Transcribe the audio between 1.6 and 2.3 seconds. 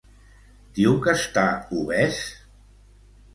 obès?